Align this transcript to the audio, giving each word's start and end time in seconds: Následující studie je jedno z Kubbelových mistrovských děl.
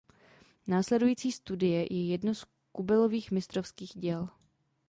Následující 0.67 1.31
studie 1.31 1.79
je 1.93 2.05
jedno 2.07 2.35
z 2.35 2.45
Kubbelových 2.71 3.31
mistrovských 3.31 3.91
děl. 3.95 4.29